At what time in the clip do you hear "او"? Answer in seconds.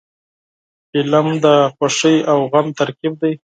2.31-2.39